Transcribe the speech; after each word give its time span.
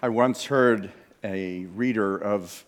I 0.00 0.10
once 0.10 0.44
heard 0.44 0.92
a 1.24 1.64
reader 1.74 2.16
of, 2.16 2.64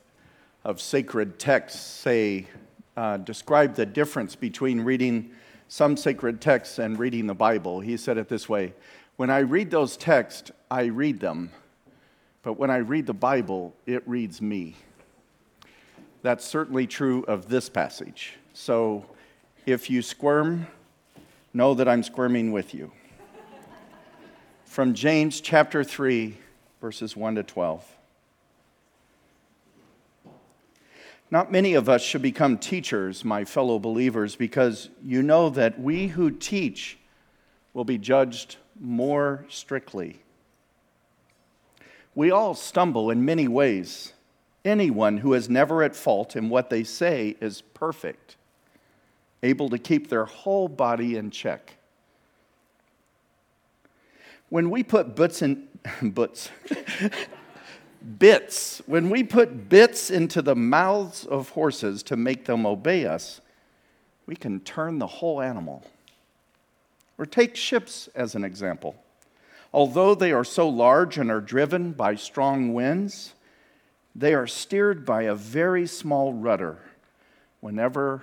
of 0.64 0.80
sacred 0.80 1.38
texts 1.38 1.78
say, 1.78 2.48
uh, 2.96 3.18
describe 3.18 3.76
the 3.76 3.86
difference 3.86 4.34
between 4.34 4.80
reading 4.80 5.30
some 5.68 5.96
sacred 5.96 6.40
texts 6.40 6.80
and 6.80 6.98
reading 6.98 7.28
the 7.28 7.34
Bible. 7.34 7.78
He 7.78 7.96
said 7.96 8.18
it 8.18 8.28
this 8.28 8.48
way 8.48 8.74
When 9.14 9.30
I 9.30 9.38
read 9.38 9.70
those 9.70 9.96
texts, 9.96 10.50
I 10.72 10.86
read 10.86 11.20
them, 11.20 11.52
but 12.42 12.54
when 12.54 12.68
I 12.68 12.78
read 12.78 13.06
the 13.06 13.14
Bible, 13.14 13.76
it 13.86 14.02
reads 14.08 14.42
me. 14.42 14.74
That's 16.22 16.44
certainly 16.44 16.88
true 16.88 17.22
of 17.28 17.48
this 17.48 17.68
passage. 17.68 18.38
So 18.54 19.06
if 19.66 19.88
you 19.88 20.02
squirm, 20.02 20.66
know 21.54 21.74
that 21.74 21.86
I'm 21.86 22.02
squirming 22.02 22.50
with 22.50 22.74
you. 22.74 22.90
From 24.64 24.94
James 24.94 25.40
chapter 25.40 25.84
3, 25.84 26.36
verses 26.80 27.16
1 27.16 27.34
to 27.34 27.42
12. 27.42 27.84
Not 31.30 31.52
many 31.52 31.74
of 31.74 31.88
us 31.88 32.02
should 32.02 32.22
become 32.22 32.58
teachers, 32.58 33.24
my 33.24 33.44
fellow 33.44 33.78
believers, 33.78 34.34
because 34.34 34.90
you 35.04 35.22
know 35.22 35.48
that 35.50 35.80
we 35.80 36.08
who 36.08 36.30
teach 36.30 36.98
will 37.72 37.84
be 37.84 37.98
judged 37.98 38.56
more 38.80 39.44
strictly. 39.48 40.22
We 42.14 42.32
all 42.32 42.54
stumble 42.54 43.10
in 43.10 43.24
many 43.24 43.46
ways. 43.46 44.12
Anyone 44.64 45.18
who 45.18 45.32
is 45.34 45.48
never 45.48 45.82
at 45.84 45.94
fault 45.94 46.34
in 46.34 46.48
what 46.48 46.68
they 46.68 46.82
say 46.82 47.36
is 47.40 47.62
perfect, 47.62 48.36
able 49.42 49.68
to 49.68 49.78
keep 49.78 50.08
their 50.08 50.24
whole 50.24 50.68
body 50.68 51.16
in 51.16 51.30
check. 51.30 51.76
When 54.50 54.68
we 54.68 54.82
put 54.82 55.16
butts 55.16 55.42
in 55.42 55.68
butts 56.02 56.50
bits, 58.18 58.82
when 58.86 59.10
we 59.10 59.22
put 59.22 59.68
bits 59.68 60.10
into 60.10 60.42
the 60.42 60.54
mouths 60.54 61.24
of 61.24 61.50
horses 61.50 62.02
to 62.04 62.16
make 62.16 62.44
them 62.46 62.66
obey 62.66 63.06
us, 63.06 63.40
we 64.26 64.36
can 64.36 64.60
turn 64.60 64.98
the 64.98 65.06
whole 65.06 65.40
animal. 65.40 65.82
Or 67.18 67.26
take 67.26 67.56
ships 67.56 68.08
as 68.14 68.34
an 68.34 68.44
example. 68.44 68.96
Although 69.72 70.14
they 70.14 70.32
are 70.32 70.44
so 70.44 70.68
large 70.68 71.18
and 71.18 71.30
are 71.30 71.40
driven 71.40 71.92
by 71.92 72.14
strong 72.14 72.72
winds, 72.72 73.34
they 74.14 74.34
are 74.34 74.46
steered 74.46 75.04
by 75.04 75.22
a 75.22 75.34
very 75.34 75.86
small 75.86 76.32
rudder 76.32 76.78
whenever 77.60 78.22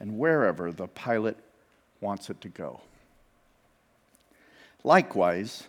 and 0.00 0.18
wherever 0.18 0.72
the 0.72 0.88
pilot 0.88 1.36
wants 2.00 2.28
it 2.28 2.40
to 2.40 2.48
go. 2.48 2.80
Likewise, 4.84 5.68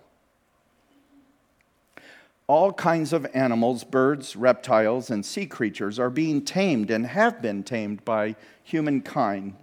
All 2.51 2.73
kinds 2.73 3.13
of 3.13 3.25
animals, 3.33 3.85
birds, 3.85 4.35
reptiles, 4.35 5.09
and 5.09 5.25
sea 5.25 5.45
creatures 5.45 5.97
are 5.97 6.09
being 6.09 6.41
tamed 6.43 6.91
and 6.91 7.05
have 7.05 7.41
been 7.41 7.63
tamed 7.63 8.03
by 8.03 8.35
humankind, 8.61 9.55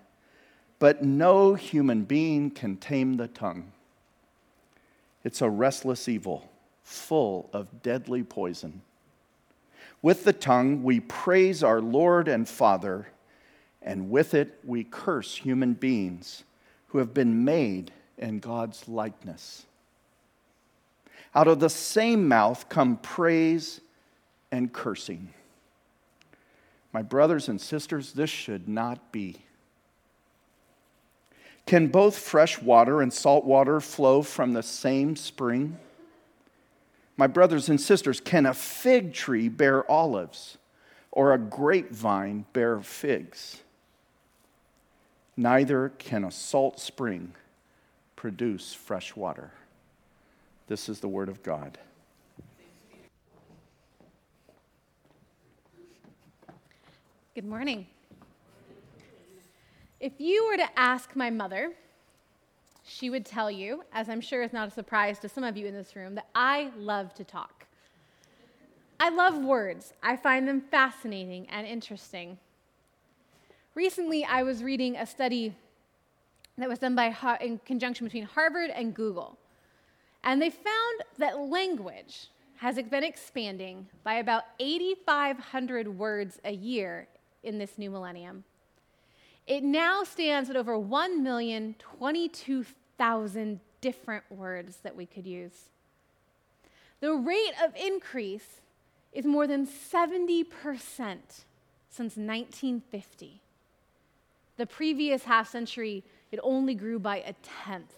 but 0.78 1.04
no 1.04 1.52
human 1.52 2.04
being 2.04 2.50
can 2.50 2.78
tame 2.78 3.18
the 3.18 3.28
tongue. 3.28 3.72
It's 5.22 5.42
a 5.42 5.50
restless 5.50 6.08
evil, 6.08 6.50
full 6.82 7.50
of 7.52 7.82
deadly 7.82 8.22
poison. 8.22 8.80
With 10.00 10.24
the 10.24 10.32
tongue, 10.32 10.82
we 10.82 11.00
praise 11.00 11.62
our 11.62 11.82
Lord 11.82 12.26
and 12.26 12.48
Father, 12.48 13.08
and 13.82 14.08
with 14.08 14.32
it, 14.32 14.60
we 14.64 14.82
curse 14.82 15.36
human 15.36 15.74
beings 15.74 16.42
who 16.86 16.96
have 16.96 17.12
been 17.12 17.44
made 17.44 17.92
in 18.16 18.38
God's 18.38 18.88
likeness. 18.88 19.66
Out 21.34 21.48
of 21.48 21.60
the 21.60 21.70
same 21.70 22.26
mouth 22.26 22.68
come 22.68 22.96
praise 22.96 23.80
and 24.50 24.72
cursing. 24.72 25.28
My 26.92 27.02
brothers 27.02 27.48
and 27.48 27.60
sisters, 27.60 28.12
this 28.12 28.30
should 28.30 28.68
not 28.68 29.12
be. 29.12 29.36
Can 31.66 31.88
both 31.88 32.16
fresh 32.18 32.62
water 32.62 33.02
and 33.02 33.12
salt 33.12 33.44
water 33.44 33.78
flow 33.78 34.22
from 34.22 34.54
the 34.54 34.62
same 34.62 35.16
spring? 35.16 35.78
My 37.18 37.26
brothers 37.26 37.68
and 37.68 37.78
sisters, 37.78 38.20
can 38.20 38.46
a 38.46 38.54
fig 38.54 39.12
tree 39.12 39.48
bear 39.48 39.88
olives 39.90 40.56
or 41.10 41.34
a 41.34 41.38
grapevine 41.38 42.46
bear 42.52 42.80
figs? 42.80 43.62
Neither 45.36 45.90
can 45.98 46.24
a 46.24 46.30
salt 46.30 46.80
spring 46.80 47.34
produce 48.16 48.72
fresh 48.72 49.14
water. 49.14 49.52
This 50.68 50.90
is 50.90 51.00
the 51.00 51.08
word 51.08 51.30
of 51.30 51.42
God. 51.42 51.78
Good 57.34 57.46
morning. 57.46 57.86
If 59.98 60.12
you 60.18 60.46
were 60.46 60.58
to 60.58 60.78
ask 60.78 61.16
my 61.16 61.30
mother, 61.30 61.72
she 62.84 63.08
would 63.08 63.24
tell 63.24 63.50
you, 63.50 63.82
as 63.94 64.10
I'm 64.10 64.20
sure 64.20 64.42
is 64.42 64.52
not 64.52 64.68
a 64.68 64.70
surprise 64.70 65.18
to 65.20 65.28
some 65.30 65.42
of 65.42 65.56
you 65.56 65.66
in 65.66 65.72
this 65.72 65.96
room, 65.96 66.14
that 66.16 66.28
I 66.34 66.70
love 66.76 67.14
to 67.14 67.24
talk. 67.24 67.64
I 69.00 69.08
love 69.08 69.42
words, 69.42 69.94
I 70.02 70.16
find 70.16 70.46
them 70.46 70.60
fascinating 70.60 71.48
and 71.48 71.66
interesting. 71.66 72.36
Recently, 73.74 74.22
I 74.22 74.42
was 74.42 74.62
reading 74.62 74.96
a 74.96 75.06
study 75.06 75.54
that 76.58 76.68
was 76.68 76.78
done 76.78 76.94
by, 76.94 77.14
in 77.40 77.58
conjunction 77.64 78.04
between 78.06 78.24
Harvard 78.24 78.68
and 78.68 78.92
Google. 78.92 79.38
And 80.28 80.40
they 80.42 80.50
found 80.50 81.04
that 81.16 81.38
language 81.38 82.28
has 82.58 82.76
been 82.76 83.02
expanding 83.02 83.88
by 84.04 84.16
about 84.16 84.42
8,500 84.60 85.88
words 85.88 86.38
a 86.44 86.52
year 86.52 87.08
in 87.42 87.56
this 87.56 87.78
new 87.78 87.90
millennium. 87.90 88.44
It 89.46 89.64
now 89.64 90.04
stands 90.04 90.50
at 90.50 90.56
over 90.56 90.78
1,022,000 90.78 93.60
different 93.80 94.24
words 94.30 94.76
that 94.82 94.94
we 94.94 95.06
could 95.06 95.26
use. 95.26 95.70
The 97.00 97.14
rate 97.14 97.54
of 97.64 97.74
increase 97.74 98.60
is 99.14 99.24
more 99.24 99.46
than 99.46 99.66
70% 99.66 100.44
since 100.98 102.18
1950. 102.18 103.40
The 104.58 104.66
previous 104.66 105.24
half 105.24 105.48
century, 105.48 106.04
it 106.30 106.38
only 106.42 106.74
grew 106.74 106.98
by 106.98 107.20
a 107.20 107.32
tenth. 107.64 107.94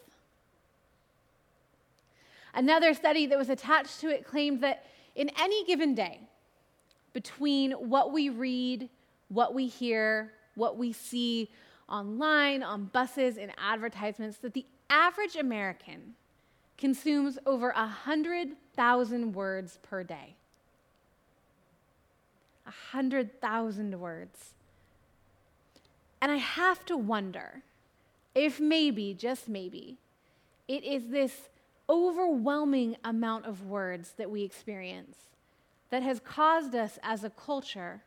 Another 2.54 2.94
study 2.94 3.26
that 3.26 3.38
was 3.38 3.50
attached 3.50 4.00
to 4.00 4.08
it 4.08 4.26
claimed 4.26 4.60
that 4.62 4.86
in 5.14 5.30
any 5.40 5.64
given 5.64 5.94
day, 5.94 6.20
between 7.12 7.72
what 7.72 8.12
we 8.12 8.28
read, 8.28 8.88
what 9.28 9.54
we 9.54 9.66
hear, 9.66 10.32
what 10.54 10.76
we 10.76 10.92
see 10.92 11.50
online, 11.88 12.62
on 12.62 12.84
buses, 12.86 13.36
in 13.36 13.52
advertisements, 13.58 14.38
that 14.38 14.54
the 14.54 14.66
average 14.88 15.36
American 15.36 16.14
consumes 16.78 17.38
over 17.46 17.72
100,000 17.76 19.32
words 19.32 19.78
per 19.82 20.02
day. 20.02 20.34
100,000 22.64 24.00
words. 24.00 24.54
And 26.22 26.30
I 26.30 26.36
have 26.36 26.84
to 26.86 26.96
wonder 26.96 27.62
if 28.34 28.60
maybe, 28.60 29.14
just 29.14 29.48
maybe, 29.48 29.98
it 30.68 30.84
is 30.84 31.08
this 31.08 31.49
overwhelming 31.90 32.96
amount 33.04 33.44
of 33.44 33.66
words 33.66 34.12
that 34.16 34.30
we 34.30 34.42
experience 34.42 35.16
that 35.90 36.02
has 36.02 36.20
caused 36.20 36.74
us 36.74 36.98
as 37.02 37.24
a 37.24 37.30
culture 37.30 38.02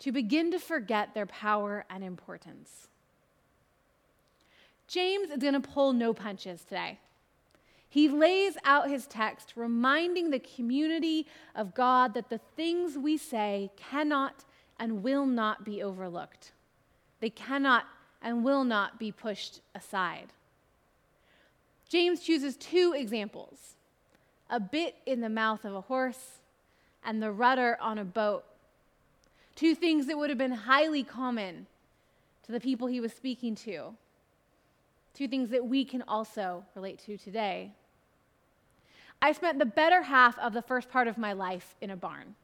to 0.00 0.10
begin 0.10 0.50
to 0.50 0.58
forget 0.58 1.14
their 1.14 1.26
power 1.26 1.84
and 1.88 2.02
importance. 2.02 2.88
James 4.88 5.30
is 5.30 5.38
going 5.38 5.54
to 5.54 5.60
pull 5.60 5.92
no 5.92 6.12
punches 6.12 6.64
today. 6.64 6.98
He 7.88 8.08
lays 8.08 8.56
out 8.64 8.90
his 8.90 9.06
text, 9.06 9.54
reminding 9.56 10.30
the 10.30 10.38
community 10.40 11.26
of 11.54 11.74
God 11.74 12.14
that 12.14 12.28
the 12.28 12.40
things 12.56 12.98
we 12.98 13.16
say 13.16 13.70
cannot 13.76 14.44
and 14.78 15.02
will 15.02 15.24
not 15.24 15.64
be 15.64 15.82
overlooked. 15.82 16.52
They 17.20 17.30
cannot 17.30 17.86
and 18.20 18.44
will 18.44 18.64
not 18.64 18.98
be 18.98 19.12
pushed 19.12 19.60
aside. 19.74 20.32
James 21.88 22.20
chooses 22.20 22.56
two 22.56 22.94
examples 22.96 23.74
a 24.50 24.60
bit 24.60 24.96
in 25.04 25.20
the 25.20 25.28
mouth 25.28 25.64
of 25.64 25.74
a 25.74 25.80
horse, 25.82 26.38
and 27.04 27.22
the 27.22 27.30
rudder 27.30 27.76
on 27.80 27.98
a 27.98 28.04
boat. 28.04 28.44
Two 29.54 29.74
things 29.74 30.06
that 30.06 30.16
would 30.16 30.30
have 30.30 30.38
been 30.38 30.52
highly 30.52 31.02
common 31.02 31.66
to 32.44 32.52
the 32.52 32.60
people 32.60 32.88
he 32.88 33.00
was 33.00 33.12
speaking 33.12 33.54
to. 33.54 33.94
Two 35.14 35.28
things 35.28 35.50
that 35.50 35.66
we 35.66 35.84
can 35.84 36.02
also 36.08 36.64
relate 36.74 36.98
to 37.00 37.18
today. 37.18 37.72
I 39.20 39.32
spent 39.32 39.58
the 39.58 39.66
better 39.66 40.02
half 40.02 40.38
of 40.38 40.52
the 40.52 40.62
first 40.62 40.88
part 40.88 41.08
of 41.08 41.18
my 41.18 41.32
life 41.32 41.74
in 41.80 41.90
a 41.90 41.96
barn. 41.96 42.36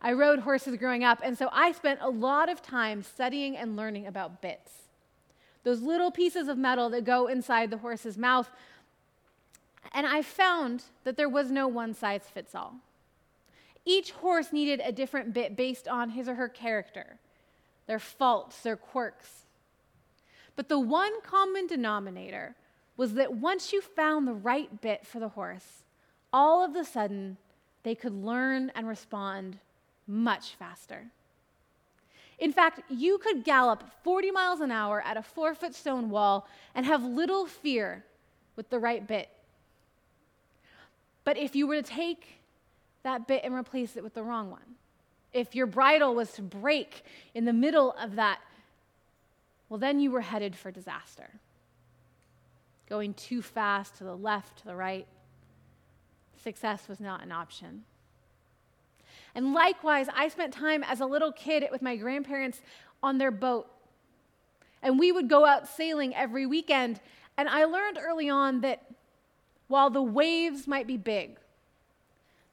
I 0.00 0.12
rode 0.12 0.38
horses 0.38 0.76
growing 0.76 1.02
up, 1.02 1.20
and 1.22 1.36
so 1.36 1.48
I 1.52 1.72
spent 1.72 1.98
a 2.00 2.08
lot 2.08 2.48
of 2.48 2.62
time 2.62 3.02
studying 3.02 3.56
and 3.56 3.76
learning 3.76 4.06
about 4.06 4.40
bits. 4.40 4.87
Those 5.68 5.82
little 5.82 6.10
pieces 6.10 6.48
of 6.48 6.56
metal 6.56 6.88
that 6.88 7.04
go 7.04 7.26
inside 7.26 7.68
the 7.68 7.76
horse's 7.76 8.16
mouth. 8.16 8.48
And 9.92 10.06
I 10.06 10.22
found 10.22 10.84
that 11.04 11.18
there 11.18 11.28
was 11.28 11.50
no 11.50 11.68
one 11.68 11.92
size 11.92 12.22
fits 12.22 12.54
all. 12.54 12.76
Each 13.84 14.12
horse 14.12 14.50
needed 14.50 14.80
a 14.82 14.92
different 14.92 15.34
bit 15.34 15.56
based 15.56 15.86
on 15.86 16.08
his 16.08 16.26
or 16.26 16.36
her 16.36 16.48
character, 16.48 17.18
their 17.86 17.98
faults, 17.98 18.62
their 18.62 18.78
quirks. 18.78 19.44
But 20.56 20.70
the 20.70 20.80
one 20.80 21.20
common 21.20 21.66
denominator 21.66 22.54
was 22.96 23.12
that 23.12 23.34
once 23.34 23.70
you 23.70 23.82
found 23.82 24.26
the 24.26 24.32
right 24.32 24.80
bit 24.80 25.06
for 25.06 25.20
the 25.20 25.28
horse, 25.28 25.84
all 26.32 26.64
of 26.64 26.76
a 26.76 26.84
sudden 26.86 27.36
they 27.82 27.94
could 27.94 28.14
learn 28.14 28.72
and 28.74 28.88
respond 28.88 29.58
much 30.06 30.54
faster. 30.54 31.08
In 32.38 32.52
fact, 32.52 32.80
you 32.88 33.18
could 33.18 33.44
gallop 33.44 33.84
40 34.04 34.30
miles 34.30 34.60
an 34.60 34.70
hour 34.70 35.02
at 35.02 35.16
a 35.16 35.22
four 35.22 35.54
foot 35.54 35.74
stone 35.74 36.08
wall 36.08 36.48
and 36.74 36.86
have 36.86 37.02
little 37.02 37.46
fear 37.46 38.04
with 38.54 38.70
the 38.70 38.78
right 38.78 39.06
bit. 39.06 39.28
But 41.24 41.36
if 41.36 41.56
you 41.56 41.66
were 41.66 41.76
to 41.76 41.82
take 41.82 42.40
that 43.02 43.26
bit 43.26 43.42
and 43.44 43.54
replace 43.54 43.96
it 43.96 44.04
with 44.04 44.14
the 44.14 44.22
wrong 44.22 44.50
one, 44.50 44.76
if 45.32 45.54
your 45.54 45.66
bridle 45.66 46.14
was 46.14 46.32
to 46.32 46.42
break 46.42 47.04
in 47.34 47.44
the 47.44 47.52
middle 47.52 47.92
of 48.00 48.16
that, 48.16 48.40
well, 49.68 49.78
then 49.78 50.00
you 50.00 50.10
were 50.10 50.22
headed 50.22 50.56
for 50.56 50.70
disaster. 50.70 51.28
Going 52.88 53.12
too 53.14 53.42
fast 53.42 53.96
to 53.96 54.04
the 54.04 54.16
left, 54.16 54.60
to 54.60 54.64
the 54.64 54.76
right, 54.76 55.06
success 56.42 56.88
was 56.88 57.00
not 57.00 57.22
an 57.22 57.32
option. 57.32 57.84
And 59.38 59.54
likewise, 59.54 60.08
I 60.16 60.26
spent 60.26 60.52
time 60.52 60.82
as 60.82 60.98
a 60.98 61.06
little 61.06 61.30
kid 61.30 61.64
with 61.70 61.80
my 61.80 61.94
grandparents 61.94 62.60
on 63.04 63.18
their 63.18 63.30
boat. 63.30 63.70
And 64.82 64.98
we 64.98 65.12
would 65.12 65.28
go 65.28 65.46
out 65.46 65.68
sailing 65.68 66.12
every 66.12 66.44
weekend. 66.44 66.98
And 67.36 67.48
I 67.48 67.62
learned 67.62 68.00
early 68.02 68.28
on 68.28 68.62
that 68.62 68.82
while 69.68 69.90
the 69.90 70.02
waves 70.02 70.66
might 70.66 70.88
be 70.88 70.96
big, 70.96 71.36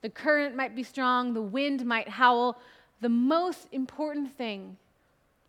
the 0.03 0.11
current 0.11 0.55
might 0.55 0.75
be 0.75 0.83
strong, 0.83 1.33
the 1.33 1.41
wind 1.41 1.83
might 1.87 2.07
howl, 2.07 2.61
the 3.01 3.09
most 3.09 3.67
important 3.71 4.37
thing 4.37 4.77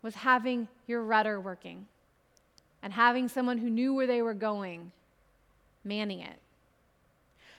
was 0.01 0.15
having 0.15 0.67
your 0.87 1.03
rudder 1.03 1.39
working 1.39 1.85
and 2.81 2.93
having 2.93 3.27
someone 3.27 3.59
who 3.59 3.69
knew 3.69 3.93
where 3.93 4.07
they 4.07 4.23
were 4.23 4.33
going 4.33 4.91
manning 5.83 6.19
it. 6.19 6.39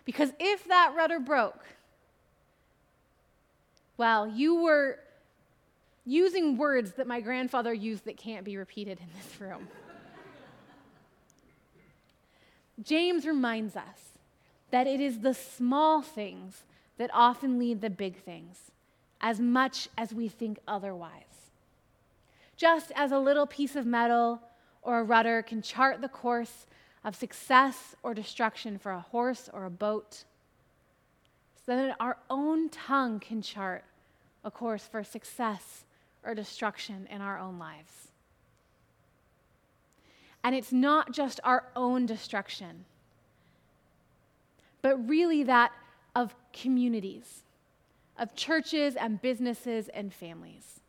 Because 0.04 0.32
if 0.40 0.66
that 0.66 0.94
rudder 0.96 1.20
broke, 1.20 1.64
well, 3.98 4.26
you 4.26 4.62
were 4.62 4.98
using 6.06 6.56
words 6.56 6.92
that 6.92 7.06
my 7.06 7.20
grandfather 7.20 7.74
used 7.74 8.06
that 8.06 8.16
can't 8.16 8.44
be 8.44 8.56
repeated 8.56 8.98
in 8.98 9.06
this 9.14 9.40
room. 9.40 9.68
James 12.82 13.26
reminds 13.26 13.76
us 13.76 14.18
that 14.70 14.86
it 14.86 15.00
is 15.00 15.18
the 15.18 15.34
small 15.34 16.00
things 16.00 16.62
that 16.96 17.10
often 17.12 17.58
lead 17.58 17.80
the 17.80 17.90
big 17.90 18.16
things, 18.22 18.70
as 19.20 19.40
much 19.40 19.88
as 19.98 20.14
we 20.14 20.28
think 20.28 20.58
otherwise. 20.66 21.50
Just 22.56 22.92
as 22.94 23.12
a 23.12 23.18
little 23.18 23.46
piece 23.46 23.76
of 23.76 23.84
metal 23.84 24.40
or 24.82 25.00
a 25.00 25.04
rudder 25.04 25.42
can 25.42 25.60
chart 25.60 26.00
the 26.00 26.08
course 26.08 26.66
of 27.04 27.16
success 27.16 27.94
or 28.02 28.14
destruction 28.14 28.78
for 28.78 28.92
a 28.92 29.00
horse 29.00 29.50
or 29.52 29.64
a 29.64 29.70
boat, 29.70 30.24
so 31.66 31.76
that 31.76 31.96
our 32.00 32.16
own 32.30 32.68
tongue 32.68 33.20
can 33.20 33.42
chart 33.42 33.84
a 34.48 34.50
course 34.50 34.88
for 34.90 35.04
success 35.04 35.84
or 36.24 36.34
destruction 36.34 37.06
in 37.10 37.20
our 37.20 37.38
own 37.38 37.58
lives. 37.58 38.08
And 40.42 40.54
it's 40.54 40.72
not 40.72 41.12
just 41.12 41.38
our 41.44 41.64
own 41.76 42.06
destruction, 42.06 42.86
but 44.80 44.96
really 45.06 45.42
that 45.42 45.70
of 46.16 46.34
communities, 46.54 47.42
of 48.18 48.34
churches 48.34 48.96
and 48.96 49.20
businesses 49.20 49.90
and 49.90 50.14
families. 50.14 50.80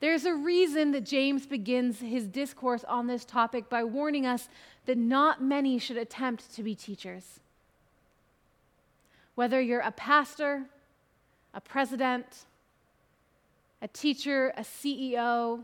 There's 0.00 0.24
a 0.24 0.34
reason 0.34 0.92
that 0.92 1.04
James 1.04 1.44
begins 1.44 2.00
his 2.00 2.26
discourse 2.26 2.84
on 2.84 3.06
this 3.06 3.26
topic 3.26 3.68
by 3.68 3.84
warning 3.84 4.24
us 4.24 4.48
that 4.86 4.96
not 4.96 5.42
many 5.42 5.78
should 5.78 5.98
attempt 5.98 6.54
to 6.54 6.62
be 6.62 6.74
teachers. 6.74 7.38
Whether 9.34 9.60
you're 9.60 9.80
a 9.80 9.92
pastor, 9.92 10.64
a 11.54 11.60
president, 11.60 12.46
a 13.80 13.88
teacher, 13.88 14.52
a 14.56 14.62
CEO, 14.62 15.62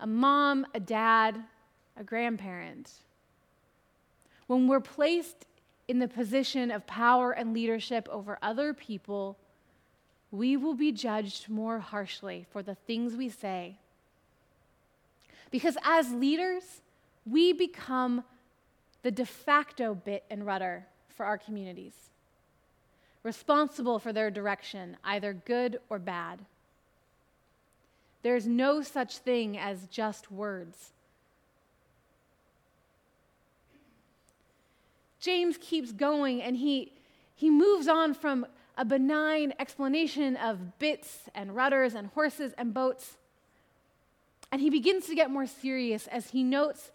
a 0.00 0.06
mom, 0.06 0.66
a 0.74 0.80
dad, 0.80 1.36
a 1.96 2.04
grandparent. 2.04 2.90
When 4.46 4.68
we're 4.68 4.80
placed 4.80 5.46
in 5.88 5.98
the 5.98 6.08
position 6.08 6.70
of 6.70 6.86
power 6.86 7.32
and 7.32 7.52
leadership 7.52 8.08
over 8.10 8.38
other 8.42 8.72
people, 8.72 9.36
we 10.30 10.56
will 10.56 10.74
be 10.74 10.92
judged 10.92 11.48
more 11.48 11.78
harshly 11.78 12.46
for 12.50 12.62
the 12.62 12.74
things 12.74 13.14
we 13.14 13.28
say. 13.28 13.78
Because 15.50 15.76
as 15.84 16.12
leaders, 16.12 16.82
we 17.24 17.52
become 17.52 18.24
the 19.02 19.10
de 19.10 19.24
facto 19.24 19.94
bit 19.94 20.24
and 20.30 20.44
rudder 20.44 20.86
for 21.08 21.24
our 21.24 21.38
communities 21.38 21.94
responsible 23.26 23.98
for 23.98 24.12
their 24.12 24.30
direction, 24.30 24.96
either 25.02 25.32
good 25.34 25.80
or 25.90 25.98
bad. 25.98 26.38
There's 28.22 28.46
no 28.46 28.82
such 28.82 29.18
thing 29.18 29.58
as 29.58 29.88
just 29.88 30.30
words. 30.30 30.92
James 35.18 35.58
keeps 35.60 35.90
going 35.90 36.40
and 36.40 36.56
he, 36.56 36.92
he 37.34 37.50
moves 37.50 37.88
on 37.88 38.14
from 38.14 38.46
a 38.78 38.84
benign 38.84 39.52
explanation 39.58 40.36
of 40.36 40.78
bits 40.78 41.28
and 41.34 41.56
rudders 41.56 41.94
and 41.94 42.06
horses 42.08 42.52
and 42.56 42.72
boats. 42.72 43.16
And 44.52 44.60
he 44.60 44.70
begins 44.70 45.06
to 45.06 45.16
get 45.16 45.32
more 45.32 45.46
serious 45.48 46.06
as 46.06 46.30
he 46.30 46.44
notes 46.44 46.92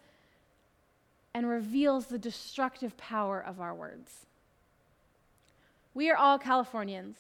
and 1.34 1.50
reveals 1.50 2.06
the 2.06 2.18
destructive 2.18 2.96
power 2.96 3.44
of 3.46 3.60
our 3.60 3.76
words. 3.76 4.28
We 5.94 6.10
are 6.10 6.16
all 6.16 6.40
Californians, 6.40 7.18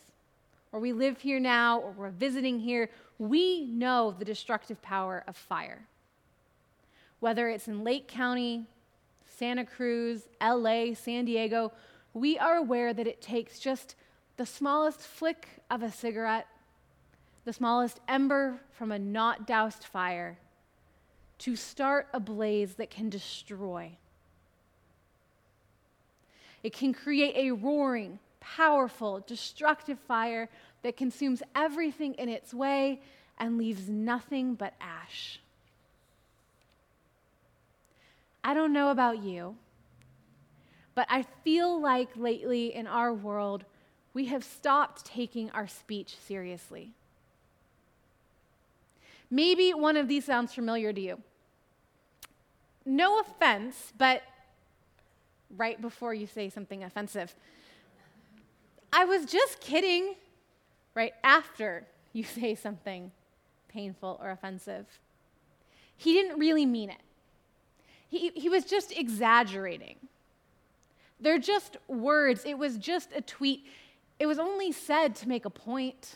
or 0.71 0.79
we 0.79 0.93
live 0.93 1.19
here 1.19 1.39
now, 1.39 1.79
or 1.79 1.91
we're 1.91 2.09
visiting 2.09 2.59
here. 2.59 2.89
We 3.19 3.65
know 3.65 4.15
the 4.17 4.25
destructive 4.25 4.81
power 4.81 5.23
of 5.27 5.35
fire. 5.35 5.87
Whether 7.19 7.49
it's 7.49 7.67
in 7.67 7.83
Lake 7.83 8.07
County, 8.07 8.65
Santa 9.25 9.65
Cruz, 9.65 10.27
LA, 10.41 10.93
San 10.93 11.25
Diego, 11.25 11.73
we 12.13 12.37
are 12.39 12.55
aware 12.55 12.93
that 12.93 13.07
it 13.07 13.21
takes 13.21 13.59
just 13.59 13.95
the 14.37 14.45
smallest 14.45 15.01
flick 15.01 15.47
of 15.69 15.83
a 15.83 15.91
cigarette, 15.91 16.47
the 17.43 17.53
smallest 17.53 17.99
ember 18.07 18.59
from 18.71 18.91
a 18.91 18.99
not 18.99 19.45
doused 19.45 19.83
fire, 19.83 20.37
to 21.39 21.55
start 21.55 22.07
a 22.13 22.19
blaze 22.19 22.75
that 22.75 22.89
can 22.89 23.09
destroy. 23.09 23.91
It 26.63 26.71
can 26.73 26.93
create 26.93 27.35
a 27.35 27.51
roaring, 27.51 28.19
powerful, 28.55 29.23
destructive 29.27 29.99
fire 29.99 30.49
that 30.83 30.97
consumes 30.97 31.41
everything 31.55 32.13
in 32.15 32.29
its 32.29 32.53
way 32.53 33.01
and 33.39 33.57
leaves 33.57 33.87
nothing 33.87 34.55
but 34.55 34.73
ash. 34.81 35.39
I 38.43 38.53
don't 38.53 38.73
know 38.73 38.89
about 38.89 39.23
you, 39.23 39.55
but 40.95 41.07
I 41.09 41.23
feel 41.43 41.79
like 41.79 42.09
lately 42.15 42.73
in 42.73 42.87
our 42.87 43.13
world, 43.13 43.63
we 44.13 44.25
have 44.25 44.43
stopped 44.43 45.05
taking 45.05 45.49
our 45.51 45.67
speech 45.67 46.17
seriously. 46.17 46.91
Maybe 49.29 49.73
one 49.73 49.95
of 49.95 50.07
these 50.07 50.25
sounds 50.25 50.53
familiar 50.53 50.91
to 50.91 50.99
you. 50.99 51.21
No 52.85 53.19
offense, 53.19 53.93
but 53.97 54.23
right 55.55 55.79
before 55.79 56.13
you 56.13 56.27
say 56.27 56.49
something 56.49 56.83
offensive, 56.83 57.33
I 58.93 59.05
was 59.05 59.25
just 59.25 59.59
kidding 59.61 60.15
right 60.95 61.13
after 61.23 61.85
you 62.13 62.23
say 62.23 62.55
something 62.55 63.11
painful 63.67 64.19
or 64.21 64.31
offensive. 64.31 64.85
He 65.95 66.13
didn't 66.13 66.39
really 66.39 66.65
mean 66.65 66.89
it, 66.89 66.99
he, 68.09 68.29
he 68.29 68.49
was 68.49 68.65
just 68.65 68.91
exaggerating. 68.91 69.95
They're 71.19 71.39
just 71.39 71.77
words. 71.87 72.43
It 72.45 72.57
was 72.57 72.77
just 72.77 73.09
a 73.15 73.21
tweet. 73.21 73.65
It 74.19 74.25
was 74.25 74.39
only 74.39 74.71
said 74.71 75.15
to 75.17 75.29
make 75.29 75.45
a 75.45 75.49
point. 75.49 76.15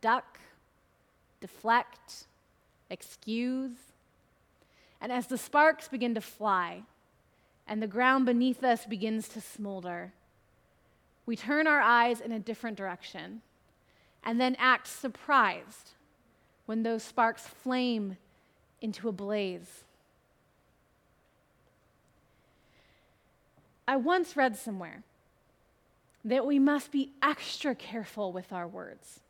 Duck, 0.00 0.40
deflect, 1.40 2.24
excuse. 2.90 3.76
And 5.00 5.12
as 5.12 5.26
the 5.26 5.38
sparks 5.38 5.88
begin 5.88 6.14
to 6.14 6.20
fly 6.20 6.82
and 7.68 7.82
the 7.82 7.86
ground 7.86 8.26
beneath 8.26 8.64
us 8.64 8.86
begins 8.86 9.28
to 9.28 9.40
smolder, 9.40 10.12
we 11.26 11.36
turn 11.36 11.66
our 11.66 11.80
eyes 11.80 12.20
in 12.20 12.32
a 12.32 12.38
different 12.38 12.76
direction 12.76 13.42
and 14.24 14.40
then 14.40 14.56
act 14.58 14.86
surprised 14.86 15.90
when 16.66 16.82
those 16.82 17.02
sparks 17.02 17.46
flame 17.46 18.16
into 18.80 19.08
a 19.08 19.12
blaze. 19.12 19.84
I 23.86 23.96
once 23.96 24.36
read 24.36 24.56
somewhere 24.56 25.02
that 26.24 26.46
we 26.46 26.58
must 26.58 26.90
be 26.90 27.12
extra 27.22 27.74
careful 27.74 28.32
with 28.32 28.52
our 28.52 28.66
words 28.66 29.20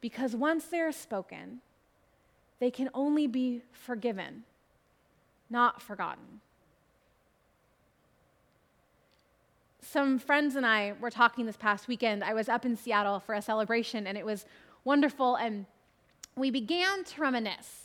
because 0.00 0.34
once 0.34 0.66
they 0.66 0.80
are 0.80 0.92
spoken, 0.92 1.60
they 2.58 2.70
can 2.70 2.90
only 2.94 3.26
be 3.26 3.62
forgiven, 3.72 4.44
not 5.50 5.82
forgotten. 5.82 6.40
Some 9.88 10.18
friends 10.18 10.56
and 10.56 10.66
I 10.66 10.94
were 11.00 11.10
talking 11.10 11.46
this 11.46 11.56
past 11.56 11.86
weekend. 11.86 12.24
I 12.24 12.34
was 12.34 12.48
up 12.48 12.64
in 12.66 12.76
Seattle 12.76 13.20
for 13.20 13.34
a 13.34 13.42
celebration, 13.42 14.06
and 14.06 14.18
it 14.18 14.26
was 14.26 14.44
wonderful. 14.84 15.36
And 15.36 15.66
we 16.34 16.50
began 16.50 17.04
to 17.04 17.20
reminisce. 17.20 17.84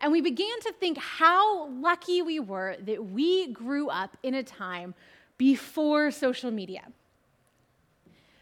And 0.00 0.12
we 0.12 0.20
began 0.20 0.60
to 0.60 0.72
think 0.78 0.96
how 0.96 1.68
lucky 1.70 2.22
we 2.22 2.38
were 2.38 2.76
that 2.84 3.04
we 3.06 3.52
grew 3.52 3.88
up 3.88 4.16
in 4.22 4.34
a 4.34 4.44
time 4.44 4.94
before 5.38 6.12
social 6.12 6.52
media. 6.52 6.82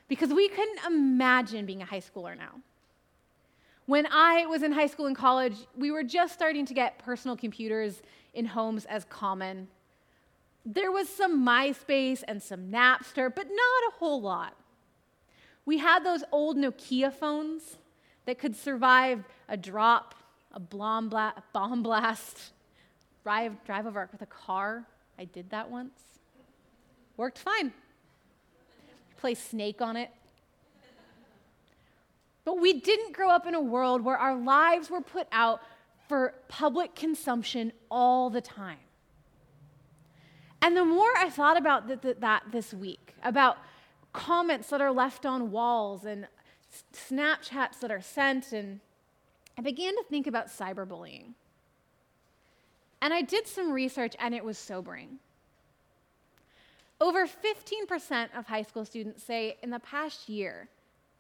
Because 0.09 0.31
we 0.31 0.49
couldn't 0.49 0.81
imagine 0.87 1.65
being 1.65 1.81
a 1.81 1.87
high 1.87 2.01
schooler 2.01 2.37
now. 2.37 2.61
When 3.87 4.07
I 4.11 4.45
was 4.47 4.63
in 4.63 4.73
high 4.73 4.87
school 4.87 5.07
and 5.07 5.17
college, 5.17 5.57
we 5.77 5.91
were 5.91 6.05
just 6.05 6.35
starting 6.35 6.67
to 6.67 6.75
get 6.75 6.99
personal 6.99 7.37
computers 7.37 8.03
in 8.35 8.45
homes 8.45 8.85
as 8.85 9.05
common. 9.05 9.69
There 10.69 10.91
was 10.91 11.09
some 11.09 11.47
MySpace 11.47 12.25
and 12.27 12.43
some 12.43 12.73
Napster, 12.73 13.33
but 13.33 13.47
not 13.47 13.93
a 13.93 13.99
whole 13.99 14.21
lot. 14.21 14.57
We 15.65 15.79
had 15.79 16.05
those 16.05 16.25
old 16.33 16.57
Nokia 16.57 17.13
phones 17.13 17.77
that 18.25 18.41
could 18.41 18.57
survive 18.57 19.23
a 19.49 19.57
drop, 19.57 20.17
a 20.53 20.59
bomb, 20.59 21.09
blast, 21.09 22.51
drive, 23.23 23.65
drive 23.65 23.87
over 23.87 24.09
with 24.11 24.23
a 24.23 24.27
car. 24.27 24.85
I 25.17 25.25
did 25.25 25.51
that 25.51 25.71
once. 25.71 26.01
Worked 27.17 27.39
fine. 27.39 27.73
Play 29.19 29.35
Snake 29.35 29.81
on 29.81 29.97
it. 29.97 30.11
But 32.45 32.61
we 32.61 32.81
didn't 32.81 33.13
grow 33.13 33.31
up 33.31 33.47
in 33.47 33.55
a 33.55 33.61
world 33.61 34.03
where 34.03 34.19
our 34.19 34.35
lives 34.35 34.91
were 34.91 35.01
put 35.01 35.29
out 35.31 35.61
for 36.09 36.35
public 36.49 36.97
consumption 36.97 37.73
all 37.89 38.31
the 38.31 38.41
time. 38.41 38.79
And 40.67 40.77
the 40.77 40.85
more 40.85 41.17
I 41.17 41.31
thought 41.31 41.57
about 41.57 41.87
th- 41.87 42.01
th- 42.01 42.17
that 42.19 42.43
this 42.51 42.75
week, 42.75 43.15
about 43.23 43.59
comments 44.13 44.69
that 44.71 44.81
are 44.81 44.91
left 44.91 45.25
on 45.25 45.53
walls 45.53 46.05
and 46.05 46.27
Snapchats 46.93 47.79
that 47.79 47.93
are 47.93 48.01
sent, 48.01 48.53
and 48.53 48.81
I 49.57 49.63
began 49.63 49.95
to 49.95 50.03
think 50.11 50.27
about 50.27 50.49
cyberbullying. 50.49 51.35
And 53.01 53.15
I 53.15 53.23
did 53.23 53.47
some 53.47 53.71
research, 53.71 54.17
and 54.19 54.35
it 54.35 54.45
was 54.45 54.59
sobering. 54.59 55.21
Over 57.01 57.29
15% 57.29 58.37
of 58.37 58.47
high 58.47 58.63
school 58.63 58.85
students 58.85 59.23
say 59.23 59.59
in 59.63 59.71
the 59.71 59.79
past 59.79 60.29
year 60.29 60.69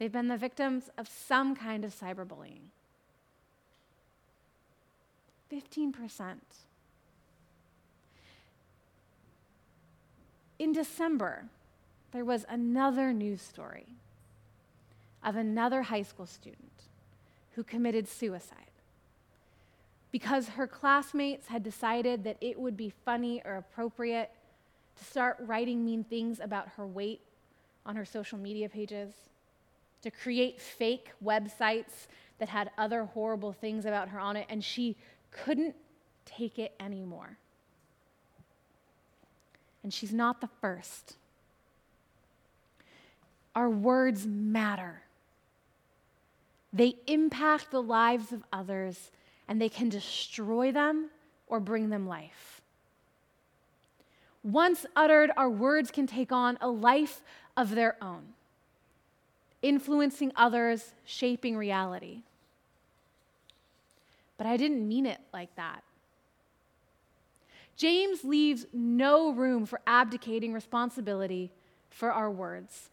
They've 0.00 0.12
been 0.12 0.28
the 0.28 0.36
victims 0.36 0.90
of 0.98 1.08
some 1.08 1.54
kind 1.54 1.84
of 1.84 1.94
cyberbullying. 1.94 2.70
15%. 5.50 6.34
In 10.58 10.72
December, 10.72 11.46
there 12.12 12.24
was 12.24 12.44
another 12.48 13.12
news 13.12 13.42
story 13.42 13.86
of 15.22 15.36
another 15.36 15.82
high 15.82 16.02
school 16.02 16.26
student 16.26 16.72
who 17.52 17.62
committed 17.62 18.08
suicide 18.08 18.70
because 20.12 20.48
her 20.48 20.66
classmates 20.66 21.48
had 21.48 21.62
decided 21.62 22.24
that 22.24 22.36
it 22.40 22.58
would 22.58 22.76
be 22.76 22.90
funny 23.04 23.42
or 23.44 23.56
appropriate 23.56 24.30
to 24.96 25.04
start 25.04 25.36
writing 25.40 25.84
mean 25.84 26.04
things 26.04 26.40
about 26.40 26.68
her 26.76 26.86
weight 26.86 27.20
on 27.84 27.96
her 27.96 28.04
social 28.04 28.38
media 28.38 28.68
pages 28.68 29.12
to 30.02 30.10
create 30.10 30.60
fake 30.60 31.10
websites 31.22 32.06
that 32.38 32.48
had 32.48 32.70
other 32.78 33.04
horrible 33.04 33.52
things 33.52 33.84
about 33.84 34.08
her 34.08 34.20
on 34.20 34.36
it, 34.36 34.46
and 34.48 34.62
she 34.62 34.96
couldn't 35.30 35.74
take 36.24 36.58
it 36.58 36.74
anymore. 36.80 37.36
And 39.86 39.94
she's 39.94 40.12
not 40.12 40.40
the 40.40 40.48
first. 40.60 41.14
Our 43.54 43.70
words 43.70 44.26
matter. 44.26 45.02
They 46.72 46.96
impact 47.06 47.70
the 47.70 47.80
lives 47.80 48.32
of 48.32 48.42
others, 48.52 49.12
and 49.46 49.62
they 49.62 49.68
can 49.68 49.88
destroy 49.88 50.72
them 50.72 51.10
or 51.46 51.60
bring 51.60 51.90
them 51.90 52.08
life. 52.08 52.62
Once 54.42 54.86
uttered, 54.96 55.30
our 55.36 55.48
words 55.48 55.92
can 55.92 56.08
take 56.08 56.32
on 56.32 56.58
a 56.60 56.68
life 56.68 57.22
of 57.56 57.76
their 57.76 57.96
own 58.02 58.24
influencing 59.62 60.32
others, 60.34 60.94
shaping 61.04 61.56
reality. 61.56 62.22
But 64.36 64.48
I 64.48 64.56
didn't 64.56 64.88
mean 64.88 65.06
it 65.06 65.20
like 65.32 65.54
that. 65.54 65.84
James 67.76 68.24
leaves 68.24 68.66
no 68.72 69.32
room 69.32 69.66
for 69.66 69.80
abdicating 69.86 70.52
responsibility 70.52 71.50
for 71.90 72.10
our 72.10 72.30
words. 72.30 72.90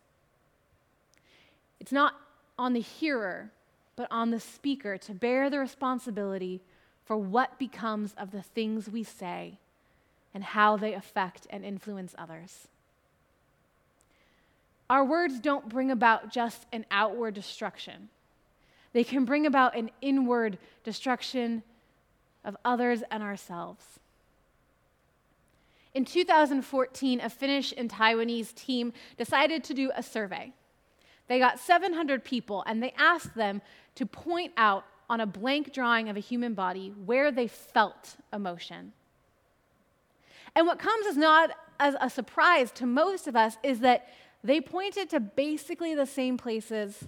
It's 1.80 1.92
not 1.92 2.16
on 2.58 2.74
the 2.74 2.82
hearer, 2.82 3.52
but 3.96 4.08
on 4.12 4.32
the 4.32 4.40
speaker 4.40 4.98
to 4.98 5.14
bear 5.14 5.50
the 5.50 5.60
responsibility 5.60 6.62
for 7.06 7.18
what 7.18 7.60
becomes 7.60 8.14
of 8.18 8.32
the 8.32 8.42
things 8.42 8.90
we 8.90 9.04
say 9.04 9.58
and 10.34 10.44
how 10.44 10.78
they 10.78 10.94
affect 10.94 11.48
and 11.50 11.64
influence 11.64 12.16
others. 12.18 12.68
Our 14.90 15.06
words 15.06 15.40
don't 15.40 15.70
bring 15.70 15.92
about 15.92 16.32
just 16.32 16.66
an 16.72 16.86
outward 16.92 17.34
destruction, 17.34 18.10
they 18.92 19.04
can 19.04 19.26
bring 19.26 19.46
about 19.46 19.76
an 19.76 19.90
inward 20.02 20.58
destruction 20.84 21.64
of 22.46 22.56
others 22.64 23.02
and 23.10 23.24
ourselves. 23.24 24.00
In 25.94 26.06
2014, 26.06 27.22
a 27.22 27.30
Finnish 27.30 27.74
and 27.78 27.90
Taiwanese 27.90 28.54
team 28.56 28.94
decided 29.18 29.64
to 29.66 29.74
do 29.74 29.92
a 29.96 30.02
survey. 30.02 30.54
They 31.28 31.40
got 31.40 31.60
700 31.60 32.24
people 32.24 32.64
and 32.66 32.82
they 32.82 32.94
asked 32.98 33.36
them 33.36 33.62
to 33.96 34.06
point 34.06 34.54
out 34.58 34.86
on 35.10 35.20
a 35.20 35.26
blank 35.26 35.72
drawing 35.72 36.10
of 36.10 36.18
a 36.18 36.20
human 36.22 36.54
body 36.54 36.94
where 37.06 37.32
they 37.32 37.48
felt 37.48 38.16
emotion. 38.32 38.94
And 40.56 40.66
what 40.66 40.80
comes 40.80 41.06
as 41.06 41.18
not 41.18 41.52
as 41.80 41.96
a 42.02 42.10
surprise 42.10 42.72
to 42.72 42.86
most 42.86 43.28
of 43.28 43.36
us 43.36 43.58
is 43.64 43.80
that 43.82 44.08
they 44.44 44.60
pointed 44.60 45.10
to 45.12 45.20
basically 45.20 45.96
the 45.96 46.06
same 46.06 46.38
places, 46.38 47.08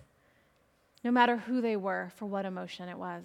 no 1.04 1.12
matter 1.12 1.38
who 1.38 1.62
they 1.62 1.76
were, 1.76 2.12
for 2.16 2.26
what 2.26 2.46
emotion 2.46 2.88
it 2.88 2.98
was. 2.98 3.24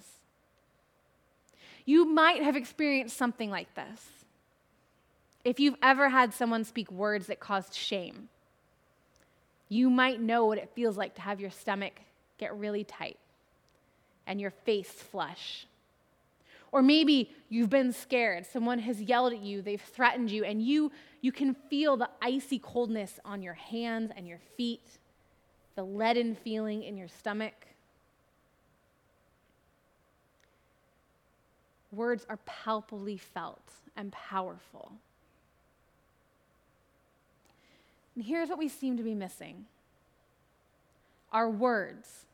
You 1.85 2.05
might 2.05 2.43
have 2.43 2.57
experienced 2.57 3.17
something 3.17 3.50
like 3.50 3.75
this. 3.75 4.20
If 5.44 5.59
you've 5.59 5.76
ever 5.82 6.09
had 6.09 6.35
someone 6.35 6.64
speak 6.64 6.90
words 6.90 7.28
that 7.28 7.40
caused 7.40 7.75
shame, 7.75 8.28
you 9.68 9.88
might 9.88 10.20
know 10.20 10.44
what 10.44 10.59
it 10.59 10.70
feels 10.75 10.97
like 10.97 11.14
to 11.14 11.23
have 11.23 11.40
your 11.40 11.50
stomach 11.50 11.94
get 12.38 12.56
really 12.56 12.85
tight 12.85 13.18
and 14.26 14.40
your 14.40 14.50
face 14.50 14.90
flush. 14.90 15.66
Or 16.73 16.82
maybe 16.82 17.30
you've 17.49 17.70
been 17.70 17.92
scared. 17.92 18.47
Someone 18.47 18.78
has 18.80 19.00
yelled 19.00 19.32
at 19.32 19.40
you, 19.40 19.61
they've 19.61 19.80
threatened 19.80 20.30
you, 20.30 20.44
and 20.44 20.62
you, 20.62 20.92
you 21.20 21.32
can 21.32 21.54
feel 21.68 21.97
the 21.97 22.09
icy 22.23 22.59
coldness 22.59 23.18
on 23.25 23.42
your 23.42 23.54
hands 23.54 24.12
and 24.16 24.28
your 24.28 24.38
feet, 24.56 24.99
the 25.75 25.82
leaden 25.82 26.35
feeling 26.35 26.82
in 26.82 26.97
your 26.97 27.09
stomach. 27.09 27.54
Words 31.92 32.25
are 32.28 32.38
palpably 32.47 33.16
felt 33.16 33.73
and 33.97 34.12
powerful. 34.12 34.92
And 38.14 38.25
here's 38.25 38.49
what 38.49 38.59
we 38.59 38.69
seem 38.69 38.97
to 38.97 39.02
be 39.02 39.14
missing 39.14 39.67
our 41.33 41.49
words, 41.49 42.26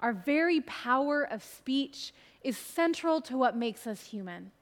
our 0.00 0.12
very 0.12 0.60
power 0.60 1.24
of 1.24 1.42
speech 1.42 2.12
is 2.42 2.56
central 2.56 3.20
to 3.22 3.36
what 3.36 3.56
makes 3.56 3.86
us 3.86 4.04
human. 4.04 4.52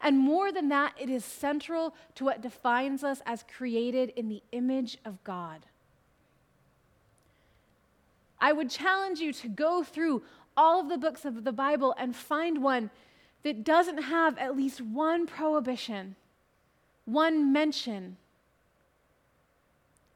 And 0.00 0.18
more 0.18 0.52
than 0.52 0.68
that, 0.68 0.94
it 1.00 1.08
is 1.08 1.24
central 1.24 1.94
to 2.16 2.24
what 2.24 2.42
defines 2.42 3.02
us 3.02 3.22
as 3.24 3.44
created 3.56 4.10
in 4.10 4.28
the 4.28 4.42
image 4.52 4.98
of 5.04 5.22
God. 5.24 5.64
I 8.38 8.52
would 8.52 8.68
challenge 8.68 9.20
you 9.20 9.32
to 9.32 9.48
go 9.48 9.82
through 9.82 10.22
all 10.56 10.80
of 10.80 10.88
the 10.88 10.98
books 10.98 11.24
of 11.24 11.44
the 11.44 11.52
Bible 11.52 11.94
and 11.98 12.14
find 12.14 12.62
one 12.62 12.90
that 13.42 13.64
doesn't 13.64 14.02
have 14.02 14.36
at 14.38 14.56
least 14.56 14.80
one 14.80 15.26
prohibition, 15.26 16.16
one 17.06 17.52
mention 17.52 18.18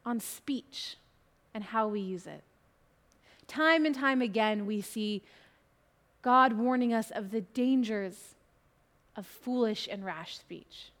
on 0.05 0.19
speech 0.19 0.97
and 1.53 1.63
how 1.65 1.87
we 1.87 1.99
use 1.99 2.25
it. 2.25 2.43
Time 3.47 3.85
and 3.85 3.93
time 3.93 4.21
again, 4.21 4.65
we 4.65 4.81
see 4.81 5.21
God 6.21 6.53
warning 6.53 6.93
us 6.93 7.11
of 7.11 7.31
the 7.31 7.41
dangers 7.41 8.35
of 9.15 9.25
foolish 9.25 9.87
and 9.91 10.05
rash 10.05 10.37
speech, 10.37 10.91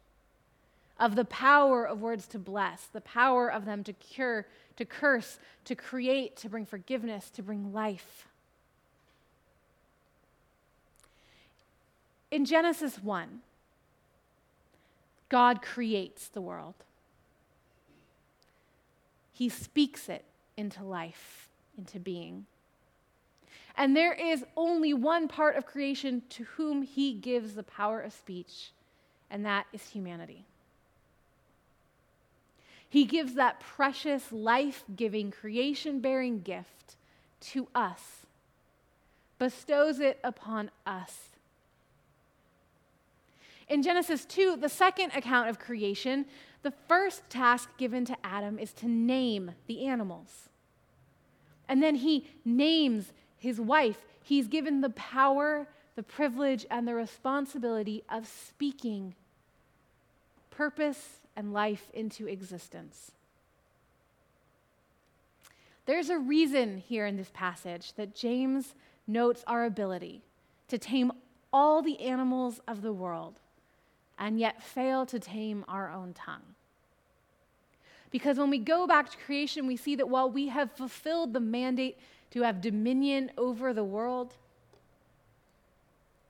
of 0.99 1.15
the 1.15 1.25
power 1.25 1.85
of 1.85 2.01
words 2.01 2.27
to 2.27 2.39
bless, 2.39 2.85
the 2.85 3.01
power 3.01 3.49
of 3.49 3.65
them 3.65 3.83
to 3.83 3.93
cure, 3.93 4.45
to 4.75 4.85
curse, 4.85 5.39
to 5.65 5.75
create, 5.75 6.35
to 6.37 6.49
bring 6.49 6.65
forgiveness, 6.65 7.29
to 7.29 7.41
bring 7.41 7.71
life. 7.71 8.27
In 12.29 12.45
Genesis 12.45 13.01
1, 13.01 13.41
God 15.29 15.61
creates 15.61 16.27
the 16.27 16.41
world. 16.41 16.75
He 19.41 19.49
speaks 19.49 20.07
it 20.07 20.23
into 20.55 20.83
life, 20.83 21.49
into 21.75 21.99
being. 21.99 22.45
And 23.75 23.97
there 23.97 24.13
is 24.13 24.45
only 24.55 24.93
one 24.93 25.27
part 25.27 25.55
of 25.55 25.65
creation 25.65 26.21
to 26.29 26.43
whom 26.43 26.83
he 26.83 27.15
gives 27.15 27.55
the 27.55 27.63
power 27.63 27.99
of 28.01 28.13
speech, 28.13 28.69
and 29.31 29.43
that 29.43 29.65
is 29.73 29.89
humanity. 29.89 30.45
He 32.87 33.03
gives 33.03 33.33
that 33.33 33.59
precious, 33.59 34.31
life 34.31 34.83
giving, 34.95 35.31
creation 35.31 36.01
bearing 36.01 36.41
gift 36.41 36.95
to 37.39 37.67
us, 37.73 38.27
bestows 39.39 39.99
it 39.99 40.19
upon 40.23 40.69
us. 40.85 41.30
In 43.71 43.81
Genesis 43.83 44.25
2, 44.25 44.57
the 44.57 44.67
second 44.67 45.13
account 45.15 45.47
of 45.47 45.57
creation, 45.57 46.25
the 46.61 46.73
first 46.89 47.29
task 47.29 47.69
given 47.77 48.03
to 48.03 48.17
Adam 48.21 48.59
is 48.59 48.73
to 48.73 48.85
name 48.85 49.51
the 49.67 49.87
animals. 49.87 50.49
And 51.69 51.81
then 51.81 51.95
he 51.95 52.27
names 52.43 53.13
his 53.37 53.61
wife, 53.61 53.99
he's 54.21 54.49
given 54.49 54.81
the 54.81 54.89
power, 54.89 55.69
the 55.95 56.03
privilege, 56.03 56.65
and 56.69 56.85
the 56.85 56.95
responsibility 56.95 58.03
of 58.09 58.27
speaking 58.27 59.15
purpose 60.49 61.21
and 61.37 61.53
life 61.53 61.89
into 61.93 62.27
existence. 62.27 63.13
There's 65.85 66.09
a 66.09 66.19
reason 66.19 66.79
here 66.79 67.05
in 67.05 67.15
this 67.15 67.31
passage 67.33 67.93
that 67.93 68.15
James 68.15 68.75
notes 69.07 69.45
our 69.47 69.63
ability 69.63 70.23
to 70.67 70.77
tame 70.77 71.13
all 71.53 71.81
the 71.81 72.01
animals 72.01 72.59
of 72.67 72.81
the 72.81 72.91
world 72.91 73.35
and 74.21 74.39
yet 74.39 74.61
fail 74.61 75.03
to 75.07 75.19
tame 75.19 75.65
our 75.67 75.91
own 75.91 76.13
tongue. 76.13 76.53
Because 78.11 78.37
when 78.37 78.51
we 78.51 78.59
go 78.59 78.85
back 78.85 79.09
to 79.09 79.17
creation, 79.17 79.65
we 79.65 79.75
see 79.75 79.95
that 79.95 80.07
while 80.07 80.29
we 80.29 80.49
have 80.49 80.71
fulfilled 80.71 81.33
the 81.33 81.39
mandate 81.39 81.97
to 82.29 82.43
have 82.43 82.61
dominion 82.61 83.31
over 83.35 83.73
the 83.73 83.83
world, 83.83 84.35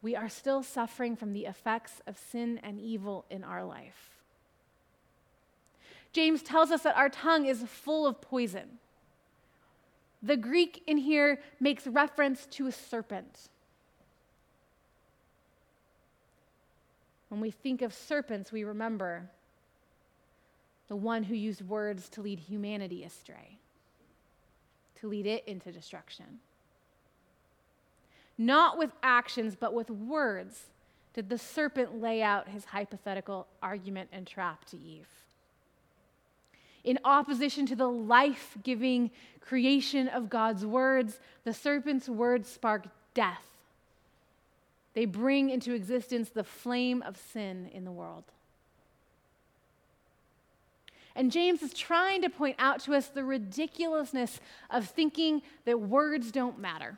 we 0.01 0.15
are 0.15 0.29
still 0.29 0.63
suffering 0.63 1.17
from 1.17 1.33
the 1.33 1.45
effects 1.45 2.01
of 2.07 2.17
sin 2.17 2.61
and 2.63 2.79
evil 2.79 3.25
in 3.29 3.43
our 3.43 3.63
life. 3.65 4.09
James 6.13 6.41
tells 6.41 6.71
us 6.71 6.83
that 6.83 6.95
our 6.95 7.09
tongue 7.09 7.45
is 7.45 7.63
full 7.63 8.07
of 8.07 8.21
poison. 8.21 8.79
The 10.23 10.37
Greek 10.37 10.81
in 10.87 10.97
here 10.97 11.41
makes 11.59 11.85
reference 11.85 12.45
to 12.51 12.67
a 12.67 12.71
serpent. 12.71 13.49
When 17.31 17.39
we 17.39 17.49
think 17.49 17.81
of 17.81 17.93
serpents, 17.93 18.51
we 18.51 18.65
remember 18.65 19.29
the 20.89 20.97
one 20.97 21.23
who 21.23 21.33
used 21.33 21.61
words 21.61 22.09
to 22.09 22.21
lead 22.21 22.39
humanity 22.39 23.05
astray 23.05 23.61
to 25.01 25.07
lead 25.07 25.25
it 25.25 25.43
into 25.47 25.71
destruction. 25.71 26.39
Not 28.37 28.77
with 28.77 28.91
actions, 29.01 29.55
but 29.59 29.73
with 29.73 29.89
words 29.89 30.65
did 31.13 31.29
the 31.29 31.37
serpent 31.37 32.01
lay 32.01 32.21
out 32.21 32.49
his 32.49 32.65
hypothetical 32.65 33.47
argument 33.63 34.09
and 34.11 34.25
trap 34.27 34.65
to 34.65 34.77
Eve. 34.77 35.07
In 36.83 36.99
opposition 37.05 37.65
to 37.67 37.77
the 37.77 37.87
life 37.87 38.57
giving 38.61 39.09
creation 39.39 40.07
of 40.07 40.29
God's 40.29 40.65
words, 40.65 41.19
the 41.45 41.53
serpent's 41.53 42.09
words 42.09 42.49
spark 42.49 42.87
death. 43.13 43.50
They 44.93 45.05
bring 45.05 45.49
into 45.49 45.73
existence 45.73 46.29
the 46.29 46.43
flame 46.43 47.01
of 47.01 47.17
sin 47.17 47.69
in 47.73 47.85
the 47.85 47.91
world. 47.91 48.25
And 51.15 51.31
James 51.31 51.61
is 51.61 51.73
trying 51.73 52.21
to 52.21 52.29
point 52.29 52.55
out 52.59 52.79
to 52.81 52.93
us 52.93 53.07
the 53.07 53.23
ridiculousness 53.23 54.39
of 54.69 54.87
thinking 54.87 55.41
that 55.65 55.79
words 55.79 56.31
don't 56.31 56.59
matter. 56.59 56.97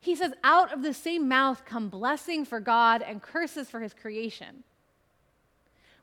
He 0.00 0.14
says, 0.14 0.32
Out 0.44 0.72
of 0.72 0.82
the 0.82 0.94
same 0.94 1.28
mouth 1.28 1.64
come 1.64 1.88
blessing 1.88 2.44
for 2.44 2.60
God 2.60 3.02
and 3.02 3.22
curses 3.22 3.68
for 3.70 3.80
his 3.80 3.94
creation. 3.94 4.64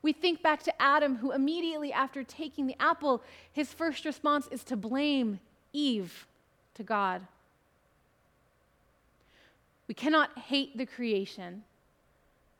We 0.01 0.13
think 0.13 0.43
back 0.43 0.62
to 0.63 0.82
Adam, 0.82 1.15
who 1.15 1.32
immediately 1.32 1.91
after 1.91 2.23
taking 2.23 2.67
the 2.67 2.80
apple, 2.80 3.23
his 3.51 3.73
first 3.73 4.06
response 4.06 4.47
is 4.51 4.63
to 4.65 4.75
blame 4.75 5.39
Eve 5.73 6.28
to 6.75 6.84
God. 6.84 7.21
We 9.88 9.93
cannot 9.93 10.38
hate 10.38 10.78
the 10.78 10.86
creation 10.86 11.63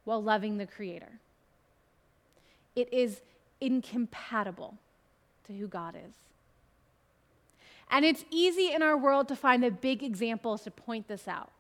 while 0.04 0.22
loving 0.22 0.58
the 0.58 0.68
Creator 0.68 1.20
it 2.76 2.92
is 2.94 3.22
incompatible 3.62 4.78
to 5.48 5.54
who 5.54 5.68
God 5.68 5.96
is. 5.96 6.14
And 7.90 8.04
it's 8.04 8.26
easy 8.30 8.74
in 8.74 8.82
our 8.82 8.98
world 8.98 9.28
to 9.30 9.36
find 9.36 9.64
the 9.64 9.72
big 9.72 10.04
examples 10.04 10.64
to 10.64 10.72
point 10.72 11.08
this 11.08 11.28
out. 11.28 11.52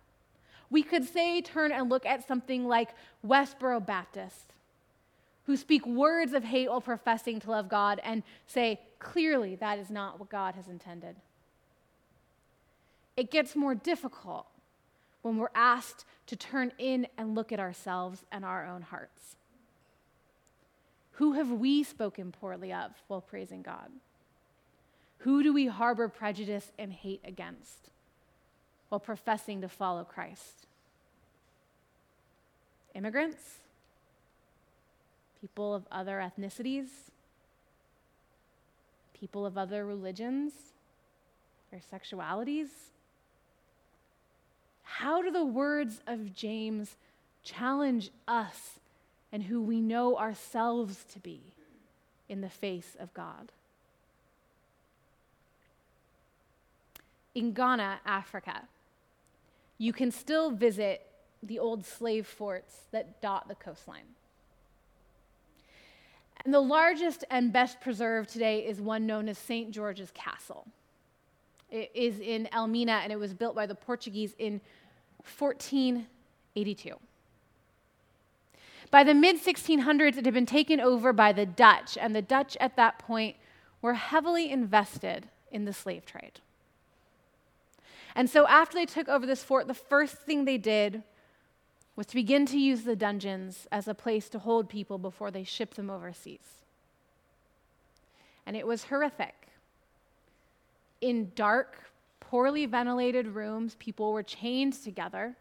We 0.69 0.83
could 0.83 1.05
say, 1.05 1.41
turn 1.41 1.71
and 1.71 1.89
look 1.89 2.05
at 2.05 2.27
something 2.27 2.67
like 2.67 2.89
Westboro 3.25 3.85
Baptist, 3.85 4.53
who 5.45 5.55
speak 5.55 5.85
words 5.85 6.33
of 6.33 6.43
hate 6.43 6.67
while 6.67 6.81
professing 6.81 7.39
to 7.41 7.51
love 7.51 7.69
God, 7.69 8.01
and 8.03 8.23
say, 8.47 8.79
clearly 8.97 9.55
that 9.55 9.77
is 9.77 9.91
not 9.91 10.19
what 10.19 10.29
God 10.29 10.55
has 10.55 10.67
intended. 10.67 11.15
It 13.15 13.29
gets 13.31 13.55
more 13.55 13.75
difficult 13.75 14.47
when 15.25 15.37
we're 15.37 15.49
asked 15.55 16.05
to 16.27 16.35
turn 16.35 16.71
in 16.77 17.07
and 17.17 17.33
look 17.33 17.51
at 17.51 17.59
ourselves 17.59 18.23
and 18.31 18.45
our 18.45 18.63
own 18.63 18.83
hearts. 18.83 19.37
Who 21.13 21.33
have 21.33 21.49
we 21.49 21.81
spoken 21.81 22.31
poorly 22.31 22.71
of 22.71 22.91
while 23.07 23.21
praising 23.21 23.63
God? 23.63 23.89
Who 25.19 25.41
do 25.41 25.51
we 25.51 25.65
harbor 25.65 26.07
prejudice 26.09 26.71
and 26.77 26.93
hate 26.93 27.21
against 27.23 27.89
while 28.89 28.99
professing 28.99 29.61
to 29.61 29.67
follow 29.67 30.03
Christ? 30.03 30.67
Immigrants? 32.93 33.61
People 35.41 35.73
of 35.73 35.87
other 35.91 36.19
ethnicities? 36.19 36.89
People 39.19 39.43
of 39.43 39.57
other 39.57 39.87
religions 39.87 40.53
or 41.73 41.79
sexualities? 41.79 42.67
How 44.85 45.21
do 45.21 45.29
the 45.29 45.45
words 45.45 46.01
of 46.07 46.33
James 46.33 46.95
challenge 47.43 48.09
us 48.27 48.79
and 49.31 49.43
who 49.43 49.61
we 49.61 49.81
know 49.81 50.17
ourselves 50.17 51.03
to 51.13 51.19
be 51.19 51.41
in 52.27 52.41
the 52.41 52.49
face 52.49 52.95
of 52.99 53.13
God. 53.13 53.51
In 57.33 57.53
Ghana, 57.53 57.99
Africa, 58.05 58.61
you 59.77 59.93
can 59.93 60.09
still 60.09 60.51
visit 60.51 61.05
the 61.43 61.59
old 61.59 61.85
slave 61.85 62.25
forts 62.25 62.83
that 62.91 63.21
dot 63.21 63.47
the 63.47 63.55
coastline. 63.55 64.15
And 66.43 66.53
the 66.53 66.61
largest 66.61 67.23
and 67.29 67.51
best 67.51 67.81
preserved 67.81 68.29
today 68.29 68.65
is 68.65 68.79
one 68.79 69.05
known 69.05 69.27
as 69.27 69.37
St. 69.37 69.71
George's 69.71 70.11
Castle. 70.11 70.65
It 71.71 71.91
is 71.93 72.19
in 72.19 72.47
Elmina 72.53 73.01
and 73.03 73.11
it 73.11 73.19
was 73.19 73.33
built 73.33 73.55
by 73.55 73.65
the 73.65 73.75
Portuguese 73.75 74.35
in 74.37 74.61
1482. 75.37 76.95
By 78.91 79.03
the 79.03 79.13
mid 79.13 79.43
1600s, 79.43 80.17
it 80.17 80.25
had 80.25 80.33
been 80.33 80.45
taken 80.45 80.79
over 80.79 81.11
by 81.11 81.33
the 81.33 81.45
Dutch, 81.45 81.97
and 81.97 82.15
the 82.15 82.21
Dutch 82.21 82.55
at 82.59 82.75
that 82.75 82.99
point 82.99 83.35
were 83.81 83.95
heavily 83.95 84.49
invested 84.49 85.27
in 85.51 85.65
the 85.65 85.73
slave 85.73 86.05
trade. 86.05 86.39
And 88.15 88.29
so, 88.29 88.47
after 88.47 88.77
they 88.77 88.85
took 88.85 89.09
over 89.09 89.25
this 89.25 89.43
fort, 89.43 89.67
the 89.67 89.73
first 89.73 90.21
thing 90.21 90.45
they 90.45 90.57
did 90.57 91.03
was 91.95 92.05
to 92.07 92.15
begin 92.15 92.45
to 92.45 92.57
use 92.57 92.83
the 92.83 92.95
dungeons 92.95 93.67
as 93.71 93.87
a 93.87 93.93
place 93.93 94.29
to 94.29 94.39
hold 94.39 94.69
people 94.69 94.97
before 94.97 95.31
they 95.31 95.43
shipped 95.43 95.75
them 95.75 95.89
overseas. 95.89 96.63
And 98.45 98.55
it 98.55 98.67
was 98.67 98.85
horrific. 98.85 99.49
In 101.05 101.31
dark, 101.35 101.83
poorly 102.19 102.65
ventilated 102.65 103.27
rooms, 103.27 103.75
people 103.75 104.11
were 104.11 104.23
chained 104.23 104.73
together. 104.73 105.35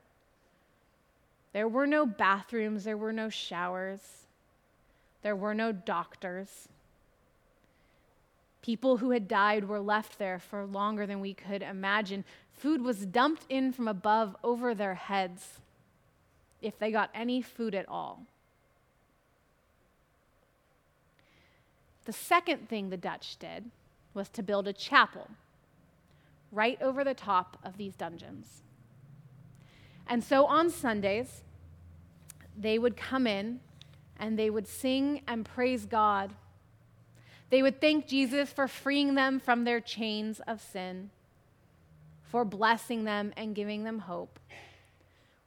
There 1.54 1.66
were 1.66 1.86
no 1.86 2.04
bathrooms, 2.04 2.84
there 2.84 2.98
were 2.98 3.14
no 3.14 3.30
showers, 3.30 4.26
there 5.22 5.34
were 5.34 5.54
no 5.54 5.72
doctors. 5.72 6.68
People 8.60 8.98
who 8.98 9.12
had 9.12 9.26
died 9.26 9.64
were 9.64 9.80
left 9.80 10.18
there 10.18 10.38
for 10.38 10.66
longer 10.66 11.06
than 11.06 11.20
we 11.20 11.32
could 11.32 11.62
imagine. 11.62 12.26
Food 12.52 12.82
was 12.82 13.06
dumped 13.06 13.46
in 13.48 13.72
from 13.72 13.88
above 13.88 14.36
over 14.44 14.74
their 14.74 14.96
heads 14.96 15.60
if 16.60 16.78
they 16.78 16.92
got 16.92 17.08
any 17.14 17.40
food 17.40 17.74
at 17.74 17.88
all. 17.88 18.26
The 22.04 22.12
second 22.12 22.68
thing 22.68 22.90
the 22.90 22.98
Dutch 22.98 23.38
did 23.38 23.70
was 24.12 24.28
to 24.28 24.42
build 24.42 24.68
a 24.68 24.74
chapel 24.74 25.30
right 26.54 26.80
over 26.80 27.04
the 27.04 27.14
top 27.14 27.58
of 27.64 27.76
these 27.76 27.94
dungeons. 27.96 28.62
And 30.06 30.22
so 30.22 30.46
on 30.46 30.70
Sundays, 30.70 31.42
they 32.56 32.78
would 32.78 32.96
come 32.96 33.26
in 33.26 33.60
and 34.18 34.38
they 34.38 34.50
would 34.50 34.68
sing 34.68 35.22
and 35.26 35.44
praise 35.44 35.86
God. 35.86 36.34
They 37.50 37.62
would 37.62 37.80
thank 37.80 38.06
Jesus 38.06 38.50
for 38.52 38.68
freeing 38.68 39.14
them 39.14 39.40
from 39.40 39.64
their 39.64 39.80
chains 39.80 40.40
of 40.46 40.60
sin, 40.60 41.10
for 42.22 42.44
blessing 42.44 43.04
them 43.04 43.32
and 43.36 43.54
giving 43.54 43.84
them 43.84 44.00
hope. 44.00 44.38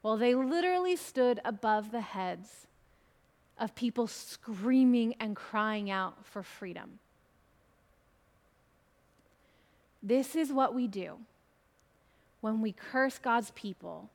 Well, 0.03 0.17
they 0.17 0.35
literally 0.35 0.95
stood 0.95 1.39
above 1.43 1.91
the 1.91 2.01
heads 2.01 2.67
of 3.57 3.75
people 3.75 4.07
screaming 4.07 5.15
and 5.19 5.35
crying 5.35 5.89
out 5.89 6.25
for 6.25 6.43
freedom. 6.43 6.99
This 10.07 10.37
is 10.37 10.53
what 10.53 10.73
we 10.73 10.87
do 10.87 11.17
when 12.39 12.61
we 12.61 12.71
curse 12.71 13.17
God's 13.17 13.51
people 13.51 14.09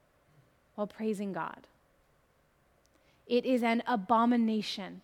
while 0.74 0.86
praising 0.86 1.34
God. 1.34 1.66
It 3.26 3.44
is 3.44 3.62
an 3.62 3.82
abomination. 3.86 5.02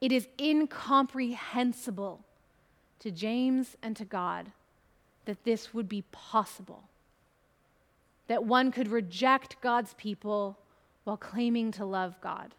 It 0.00 0.10
is 0.10 0.26
incomprehensible 0.40 2.24
to 2.98 3.12
James 3.12 3.76
and 3.84 3.94
to 3.96 4.04
God 4.04 4.50
that 5.26 5.44
this 5.44 5.72
would 5.72 5.88
be 5.88 6.02
possible. 6.10 6.82
That 8.26 8.42
one 8.42 8.72
could 8.72 8.88
reject 8.88 9.60
God's 9.60 9.94
people 9.94 10.58
while 11.04 11.16
claiming 11.16 11.70
to 11.72 11.84
love 11.84 12.20
God. 12.20 12.52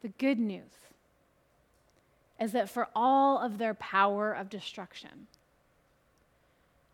The 0.00 0.10
good 0.10 0.38
news 0.38 0.62
is 2.40 2.52
that 2.52 2.70
for 2.70 2.88
all 2.94 3.38
of 3.38 3.58
their 3.58 3.74
power 3.74 4.32
of 4.32 4.48
destruction, 4.48 5.26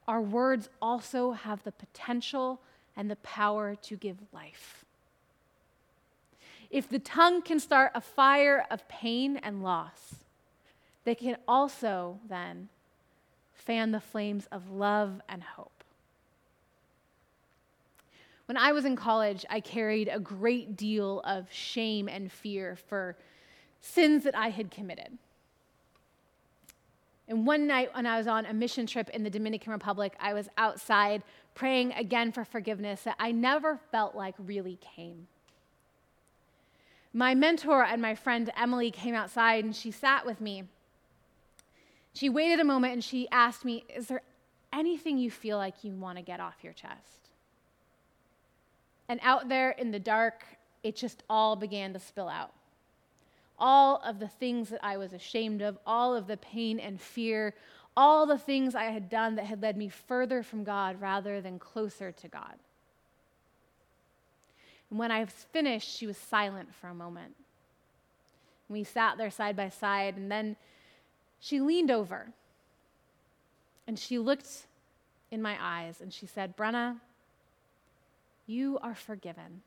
our 0.06 0.20
words 0.20 0.68
also 0.80 1.32
have 1.32 1.62
the 1.62 1.72
potential 1.72 2.60
and 2.96 3.10
the 3.10 3.16
power 3.16 3.74
to 3.74 3.96
give 3.96 4.18
life. 4.32 4.84
If 6.70 6.88
the 6.88 6.98
tongue 6.98 7.42
can 7.42 7.60
start 7.60 7.92
a 7.94 8.00
fire 8.00 8.66
of 8.70 8.88
pain 8.88 9.36
and 9.38 9.62
loss, 9.62 10.16
they 11.04 11.14
can 11.14 11.36
also 11.46 12.18
then 12.28 12.68
fan 13.54 13.92
the 13.92 14.00
flames 14.00 14.46
of 14.50 14.70
love 14.70 15.20
and 15.28 15.42
hope. 15.42 15.84
When 18.46 18.56
I 18.58 18.72
was 18.72 18.84
in 18.84 18.96
college, 18.96 19.46
I 19.48 19.60
carried 19.60 20.08
a 20.08 20.20
great 20.20 20.76
deal 20.76 21.20
of 21.20 21.50
shame 21.50 22.08
and 22.08 22.30
fear 22.30 22.76
for 22.88 23.16
sins 23.80 24.24
that 24.24 24.36
I 24.36 24.48
had 24.48 24.70
committed. 24.70 25.16
And 27.28 27.46
one 27.46 27.66
night 27.66 27.94
when 27.94 28.06
I 28.06 28.18
was 28.18 28.26
on 28.26 28.44
a 28.44 28.52
mission 28.52 28.86
trip 28.86 29.08
in 29.10 29.22
the 29.22 29.30
Dominican 29.30 29.72
Republic, 29.72 30.14
I 30.20 30.34
was 30.34 30.48
outside 30.58 31.22
praying 31.54 31.92
again 31.92 32.32
for 32.32 32.44
forgiveness 32.44 33.02
that 33.02 33.16
I 33.18 33.32
never 33.32 33.78
felt 33.90 34.14
like 34.14 34.34
really 34.38 34.78
came. 34.96 35.28
My 37.12 37.34
mentor 37.34 37.84
and 37.84 38.02
my 38.02 38.14
friend 38.14 38.50
Emily 38.56 38.90
came 38.90 39.14
outside 39.14 39.64
and 39.64 39.74
she 39.74 39.90
sat 39.90 40.26
with 40.26 40.40
me. 40.40 40.64
She 42.12 42.28
waited 42.28 42.60
a 42.60 42.64
moment 42.64 42.92
and 42.92 43.04
she 43.04 43.28
asked 43.30 43.64
me, 43.64 43.84
Is 43.94 44.08
there 44.08 44.22
anything 44.72 45.16
you 45.16 45.30
feel 45.30 45.56
like 45.56 45.84
you 45.84 45.92
want 45.92 46.18
to 46.18 46.22
get 46.22 46.40
off 46.40 46.56
your 46.62 46.72
chest? 46.72 47.30
And 49.08 49.20
out 49.22 49.48
there 49.48 49.70
in 49.70 49.92
the 49.92 49.98
dark, 49.98 50.44
it 50.82 50.96
just 50.96 51.22
all 51.30 51.56
began 51.56 51.92
to 51.92 51.98
spill 52.00 52.28
out. 52.28 52.52
All 53.58 54.00
of 54.04 54.18
the 54.18 54.28
things 54.28 54.70
that 54.70 54.84
I 54.84 54.96
was 54.96 55.12
ashamed 55.12 55.62
of, 55.62 55.78
all 55.86 56.14
of 56.14 56.26
the 56.26 56.36
pain 56.36 56.80
and 56.80 57.00
fear, 57.00 57.54
all 57.96 58.26
the 58.26 58.38
things 58.38 58.74
I 58.74 58.84
had 58.86 59.08
done 59.08 59.36
that 59.36 59.46
had 59.46 59.62
led 59.62 59.76
me 59.76 59.88
further 59.88 60.42
from 60.42 60.64
God 60.64 61.00
rather 61.00 61.40
than 61.40 61.58
closer 61.58 62.10
to 62.12 62.28
God. 62.28 62.56
And 64.90 64.98
when 64.98 65.10
I 65.10 65.24
finished, 65.26 65.96
she 65.96 66.06
was 66.06 66.16
silent 66.16 66.74
for 66.74 66.88
a 66.88 66.94
moment. 66.94 67.34
We 68.68 68.82
sat 68.84 69.18
there 69.18 69.30
side 69.30 69.56
by 69.56 69.68
side, 69.68 70.16
and 70.16 70.30
then 70.30 70.56
she 71.40 71.60
leaned 71.60 71.90
over 71.90 72.28
and 73.86 73.98
she 73.98 74.18
looked 74.18 74.66
in 75.30 75.42
my 75.42 75.56
eyes 75.60 76.00
and 76.00 76.12
she 76.12 76.26
said, 76.26 76.56
Brenna, 76.56 76.96
you 78.46 78.78
are 78.82 78.94
forgiven. 78.94 79.62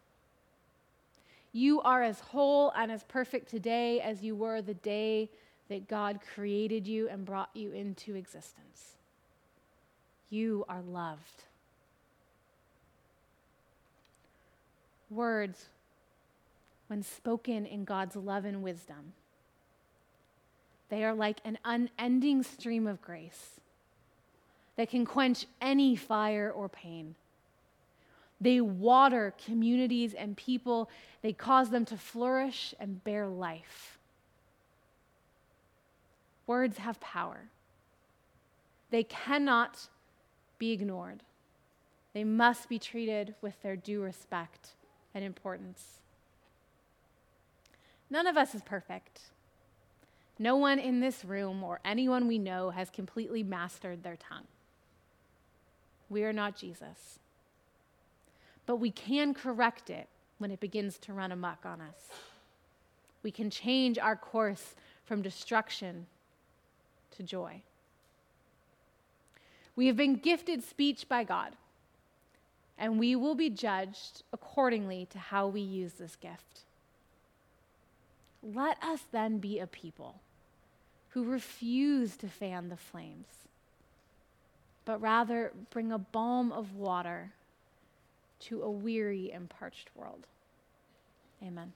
You 1.58 1.82
are 1.82 2.04
as 2.04 2.20
whole 2.20 2.72
and 2.76 2.92
as 2.92 3.04
perfect 3.06 3.50
today 3.50 4.00
as 4.00 4.22
you 4.22 4.36
were 4.36 4.62
the 4.62 4.76
day 4.76 5.28
that 5.70 5.88
God 5.88 6.20
created 6.36 6.86
you 6.86 7.10
and 7.10 7.26
brought 7.26 7.50
you 7.56 7.72
into 7.72 8.14
existence. 8.14 8.98
You 10.30 10.66
are 10.70 10.84
loved. 10.84 11.46
Words, 15.10 15.66
when 16.86 17.02
spoken 17.02 17.66
in 17.66 17.86
God's 17.86 18.16
love 18.16 18.46
and 18.46 18.62
wisdom, 18.62 19.14
they 20.90 21.04
are 21.04 21.16
like 21.16 21.40
an 21.44 21.58
unending 21.66 22.44
stream 22.44 22.86
of 22.86 23.02
grace 23.02 23.60
that 24.76 24.92
can 24.92 25.06
quench 25.06 25.48
any 25.60 25.96
fire 25.96 26.52
or 26.56 26.70
pain. 26.70 27.16
They 28.40 28.62
water 28.62 29.34
communities 29.46 30.14
and 30.14 30.38
people, 30.38 30.90
they 31.22 31.34
cause 31.34 31.70
them 31.70 31.86
to 31.86 31.98
flourish 31.98 32.74
and 32.80 33.04
bear 33.04 33.28
life. 33.28 33.98
Words 36.46 36.78
have 36.78 37.00
power. 37.00 37.50
They 38.92 39.04
cannot 39.04 39.88
be 40.60 40.72
ignored. 40.72 41.24
They 42.14 42.24
must 42.24 42.70
be 42.70 42.80
treated 42.80 43.36
with 43.42 43.62
their 43.62 43.76
due 43.76 44.02
respect 44.02 44.76
and 45.14 45.26
importance. 45.26 46.00
None 48.10 48.28
of 48.28 48.38
us 48.38 48.56
is 48.56 48.62
perfect. 48.62 49.22
No 50.40 50.56
one 50.56 50.80
in 50.80 51.00
this 51.00 51.26
room 51.26 51.64
or 51.64 51.82
anyone 51.84 52.28
we 52.28 52.38
know 52.38 52.70
has 52.70 52.90
completely 52.90 53.44
mastered 53.44 54.04
their 54.04 54.16
tongue. 54.16 54.46
We 56.10 56.24
are 56.24 56.32
not 56.32 56.56
Jesus 56.56 57.20
but 58.68 58.76
we 58.76 58.92
can 58.92 59.34
correct 59.34 59.90
it 59.90 60.08
when 60.38 60.52
it 60.52 60.60
begins 60.60 61.00
to 61.00 61.14
run 61.14 61.32
amok 61.32 61.66
on 61.66 61.82
us. 61.82 62.12
We 63.24 63.32
can 63.32 63.50
change 63.50 63.98
our 63.98 64.16
course 64.16 64.76
from 65.06 65.24
destruction 65.24 66.06
to 67.16 67.24
joy. 67.24 67.64
We 69.76 69.88
have 69.88 69.96
been 69.96 70.16
gifted 70.16 70.64
speech 70.64 71.08
by 71.10 71.24
God, 71.24 71.54
and 72.78 73.00
we 73.00 73.16
will 73.16 73.36
be 73.36 73.50
judged 73.50 74.24
accordingly 74.34 75.08
to 75.12 75.18
how 75.18 75.48
we 75.48 75.62
use 75.62 75.94
this 75.94 76.16
gift. 76.16 76.66
Let 78.44 78.82
us 78.84 79.02
then 79.12 79.40
be 79.40 79.60
a 79.60 79.68
people 79.68 80.20
who 81.10 81.24
refuse 81.24 82.18
to 82.18 82.28
fan 82.28 82.70
the 82.70 82.78
flames, 82.78 83.28
but 84.84 85.02
rather 85.02 85.54
bring 85.72 85.92
a 85.92 85.98
balm 85.98 86.52
of 86.52 86.76
water 86.76 87.32
to 88.40 88.62
a 88.62 88.72
weary 88.72 89.32
and 89.32 89.50
parched 89.50 89.90
world. 89.96 90.28
Amen. 91.42 91.74